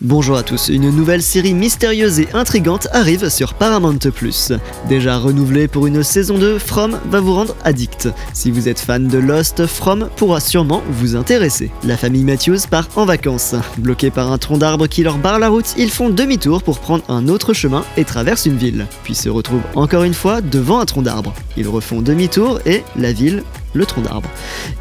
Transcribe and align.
Bonjour 0.00 0.36
à 0.36 0.42
tous, 0.42 0.68
une 0.68 0.90
nouvelle 0.90 1.22
série 1.22 1.52
mystérieuse 1.52 2.18
et 2.18 2.28
intrigante 2.32 2.88
arrive 2.92 3.28
sur 3.28 3.52
Paramount+. 3.54 3.98
Déjà 4.88 5.18
renouvelée 5.18 5.68
pour 5.68 5.86
une 5.86 6.02
saison 6.02 6.38
2, 6.38 6.58
From 6.58 6.98
va 7.10 7.20
vous 7.20 7.34
rendre 7.34 7.54
addict. 7.62 8.08
Si 8.32 8.50
vous 8.50 8.68
êtes 8.68 8.80
fan 8.80 9.06
de 9.06 9.18
Lost, 9.18 9.66
From 9.66 10.08
pourra 10.16 10.40
sûrement 10.40 10.82
vous 10.90 11.14
intéresser. 11.14 11.70
La 11.84 11.98
famille 11.98 12.24
Matthews 12.24 12.66
part 12.70 12.88
en 12.96 13.04
vacances. 13.04 13.54
Bloqués 13.76 14.10
par 14.10 14.32
un 14.32 14.38
tronc 14.38 14.56
d'arbre 14.56 14.86
qui 14.86 15.02
leur 15.02 15.18
barre 15.18 15.38
la 15.38 15.50
route, 15.50 15.74
ils 15.76 15.90
font 15.90 16.08
demi-tour 16.08 16.62
pour 16.62 16.80
prendre 16.80 17.04
un 17.08 17.28
autre 17.28 17.52
chemin 17.52 17.84
et 17.98 18.04
traversent 18.04 18.46
une 18.46 18.56
ville. 18.56 18.86
Puis 19.04 19.14
se 19.14 19.28
retrouvent 19.28 19.60
encore 19.74 20.04
une 20.04 20.14
fois 20.14 20.40
devant 20.40 20.80
un 20.80 20.86
tronc 20.86 21.02
d'arbre. 21.02 21.34
Ils 21.56 21.68
refont 21.68 22.00
demi-tour 22.00 22.60
et 22.64 22.82
la 22.96 23.12
ville 23.12 23.44
le 23.74 23.86
tronc 23.86 24.02
d'arbre. 24.02 24.28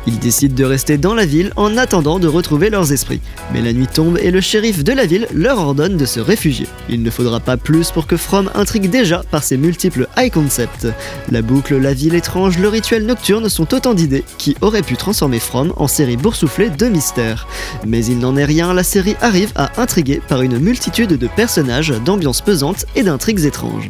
Ils 0.08 0.20
décident 0.20 0.56
de 0.56 0.64
rester 0.64 0.98
dans 0.98 1.14
la 1.14 1.26
ville 1.26 1.52
en 1.56 1.78
attendant 1.78 2.20
de 2.20 2.28
retrouver 2.28 2.70
leurs 2.70 2.92
esprits. 2.92 3.22
Mais 3.54 3.62
la 3.62 3.74
nuit 3.74 3.88
tombe 3.88 4.18
et 4.22 4.32
le 4.32 4.42
shérif 4.42 4.84
de 4.84 4.94
la 4.94 5.01
ville 5.06 5.28
leur 5.34 5.60
ordonne 5.60 5.98
de 5.98 6.06
se 6.06 6.20
réfugier. 6.20 6.68
Il 6.90 7.04
ne 7.04 7.10
faudra 7.10 7.40
pas 7.40 7.58
plus 7.58 7.92
pour 7.92 8.08
que 8.08 8.18
From 8.18 8.50
intrigue 8.56 8.90
déjà 8.90 9.24
par 9.32 9.44
ses 9.44 9.58
multiples 9.58 10.08
high 10.18 10.32
concepts. 10.32 10.88
La 11.32 11.42
boucle, 11.42 11.78
la 11.78 11.94
ville 11.94 12.16
étrange, 12.16 12.58
le 12.58 12.68
rituel 12.68 13.06
nocturne 13.06 13.50
sont 13.50 13.74
autant 13.74 13.94
d'idées 13.94 14.24
qui 14.38 14.56
auraient 14.62 14.82
pu 14.82 14.98
transformer 14.98 15.40
From 15.40 15.74
en 15.76 15.88
série 15.88 16.18
boursouflée 16.18 16.70
de 16.70 16.88
mystères. 16.88 17.48
Mais 17.86 18.06
il 18.06 18.20
n'en 18.20 18.38
est 18.38 18.46
rien, 18.46 18.74
la 18.74 18.84
série 18.84 19.16
arrive 19.22 19.52
à 19.56 19.82
intriguer 19.82 20.22
par 20.28 20.42
une 20.42 20.60
multitude 20.60 21.18
de 21.18 21.28
personnages, 21.28 21.94
d'ambiances 22.06 22.42
pesantes 22.42 22.86
et 22.96 23.04
d'intrigues 23.04 23.46
étranges. 23.46 23.90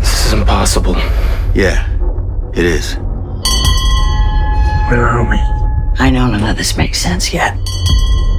This 0.00 0.32
is 0.32 0.34
impossible. 0.34 0.96
Yeah, 1.54 1.84
it 2.54 2.64
is. 2.64 2.96
Where 4.90 5.06
are 5.06 5.28
we? 5.28 5.38
I 5.98 6.10
know 6.10 6.26
none 6.26 6.48
of 6.48 6.56
this 6.56 6.76
makes 6.76 7.00
sense 7.00 7.32
yet. 7.32 7.54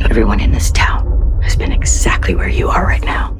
Everyone 0.09 0.39
in 0.39 0.51
this 0.51 0.71
town 0.71 1.08
has 1.49 1.57
been 1.57 1.71
exactly 1.71 2.35
where 2.35 2.47
you 2.47 2.69
are 2.69 2.85
right 2.85 3.03
now. 3.03 3.38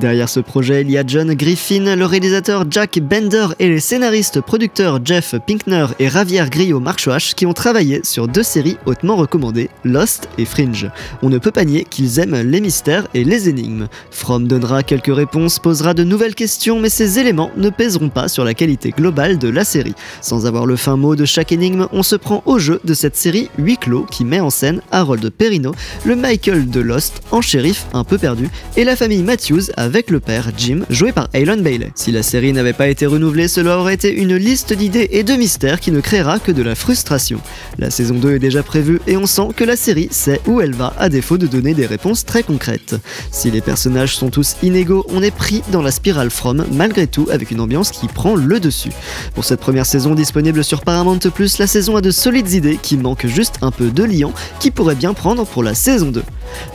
Derrière 0.00 0.28
ce 0.28 0.38
projet, 0.38 0.82
il 0.82 0.90
y 0.92 0.96
a 0.96 1.02
John 1.04 1.34
Griffin, 1.34 1.96
le 1.96 2.04
réalisateur 2.04 2.64
Jack 2.70 3.00
Bender 3.00 3.48
et 3.58 3.68
les 3.68 3.80
scénaristes 3.80 4.40
producteurs 4.40 5.00
Jeff 5.04 5.34
Pinkner 5.44 5.86
et 5.98 6.08
Javier 6.08 6.44
Grillo 6.48 6.78
Marchoach 6.78 7.34
qui 7.34 7.46
ont 7.46 7.52
travaillé 7.52 8.02
sur 8.04 8.28
deux 8.28 8.44
séries 8.44 8.76
hautement 8.86 9.16
recommandées, 9.16 9.70
Lost 9.82 10.28
et 10.38 10.44
Fringe. 10.44 10.88
On 11.22 11.28
ne 11.28 11.38
peut 11.38 11.50
pas 11.50 11.64
nier 11.64 11.84
qu'ils 11.84 12.20
aiment 12.20 12.40
les 12.48 12.60
mystères 12.60 13.08
et 13.12 13.24
les 13.24 13.48
énigmes. 13.48 13.88
From 14.12 14.46
donnera 14.46 14.84
quelques 14.84 15.12
réponses, 15.12 15.58
posera 15.58 15.94
de 15.94 16.04
nouvelles 16.04 16.36
questions, 16.36 16.78
mais 16.78 16.90
ces 16.90 17.18
éléments 17.18 17.50
ne 17.56 17.68
pèseront 17.68 18.08
pas 18.08 18.28
sur 18.28 18.44
la 18.44 18.54
qualité 18.54 18.90
globale 18.90 19.36
de 19.36 19.48
la 19.48 19.64
série. 19.64 19.96
Sans 20.20 20.46
avoir 20.46 20.64
le 20.64 20.76
fin 20.76 20.96
mot 20.96 21.16
de 21.16 21.24
chaque 21.24 21.50
énigme, 21.50 21.88
on 21.90 22.04
se 22.04 22.14
prend 22.14 22.44
au 22.46 22.60
jeu 22.60 22.80
de 22.84 22.94
cette 22.94 23.16
série 23.16 23.50
huis 23.58 23.78
clos 23.78 24.06
qui 24.08 24.24
met 24.24 24.38
en 24.38 24.50
scène 24.50 24.80
Harold 24.92 25.28
Perrineau, 25.30 25.74
le 26.04 26.14
Michael 26.14 26.70
de 26.70 26.80
Lost 26.80 27.20
en 27.32 27.40
shérif 27.40 27.86
un 27.94 28.04
peu 28.04 28.16
perdu, 28.16 28.48
et 28.76 28.84
la 28.84 28.94
famille 28.94 29.24
Matthews 29.24 29.72
avec 29.88 30.10
le 30.10 30.20
père 30.20 30.50
Jim, 30.54 30.80
joué 30.90 31.12
par 31.12 31.30
Alan 31.32 31.56
Bailey. 31.56 31.92
Si 31.94 32.12
la 32.12 32.22
série 32.22 32.52
n'avait 32.52 32.74
pas 32.74 32.88
été 32.88 33.06
renouvelée, 33.06 33.48
cela 33.48 33.78
aurait 33.78 33.94
été 33.94 34.14
une 34.14 34.36
liste 34.36 34.74
d'idées 34.74 35.08
et 35.12 35.22
de 35.22 35.32
mystères 35.32 35.80
qui 35.80 35.90
ne 35.90 36.00
créera 36.00 36.38
que 36.38 36.52
de 36.52 36.60
la 36.62 36.74
frustration. 36.74 37.40
La 37.78 37.88
saison 37.90 38.16
2 38.16 38.34
est 38.34 38.38
déjà 38.38 38.62
prévue 38.62 39.00
et 39.06 39.16
on 39.16 39.24
sent 39.24 39.48
que 39.56 39.64
la 39.64 39.76
série 39.76 40.08
sait 40.10 40.42
où 40.46 40.60
elle 40.60 40.74
va 40.74 40.92
à 40.98 41.08
défaut 41.08 41.38
de 41.38 41.46
donner 41.46 41.72
des 41.72 41.86
réponses 41.86 42.26
très 42.26 42.42
concrètes. 42.42 42.96
Si 43.30 43.50
les 43.50 43.62
personnages 43.62 44.14
sont 44.14 44.28
tous 44.28 44.56
inégaux, 44.62 45.06
on 45.08 45.22
est 45.22 45.34
pris 45.34 45.62
dans 45.72 45.80
la 45.80 45.90
spirale 45.90 46.28
From 46.28 46.66
malgré 46.70 47.06
tout 47.06 47.26
avec 47.30 47.50
une 47.50 47.60
ambiance 47.60 47.90
qui 47.90 48.08
prend 48.08 48.34
le 48.34 48.60
dessus. 48.60 48.92
Pour 49.34 49.46
cette 49.46 49.60
première 49.60 49.86
saison 49.86 50.14
disponible 50.14 50.62
sur 50.64 50.82
Paramount+, 50.82 51.18
la 51.58 51.66
saison 51.66 51.96
a 51.96 52.02
de 52.02 52.10
solides 52.10 52.52
idées 52.52 52.78
qui 52.82 52.98
manquent 52.98 53.26
juste 53.26 53.54
un 53.62 53.70
peu 53.70 53.88
de 53.88 54.04
liant 54.04 54.34
qui 54.60 54.70
pourrait 54.70 54.96
bien 54.96 55.14
prendre 55.14 55.46
pour 55.46 55.62
la 55.62 55.74
saison 55.74 56.10
2. 56.10 56.22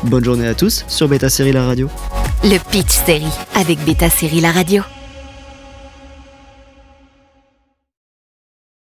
Bonne 0.05 0.25
journée 0.25 0.47
à 0.47 0.55
tous 0.55 0.83
sur 0.87 1.07
Beta 1.07 1.29
Série 1.29 1.51
La 1.51 1.63
Radio. 1.63 1.91
Le 2.45 2.57
Pitch 2.57 2.91
Série 3.05 3.25
avec 3.55 3.79
Beta 3.85 4.09
Série 4.09 4.41
La 4.41 4.51
Radio. 4.51 4.83